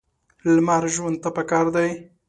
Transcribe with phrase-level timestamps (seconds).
[0.55, 1.89] لمر ژوند ته پکار دی.